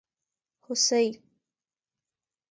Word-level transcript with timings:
🦌 0.63 0.65
هوسي 0.67 1.05